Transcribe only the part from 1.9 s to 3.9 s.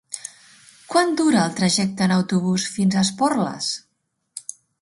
en autobús fins a Esporles?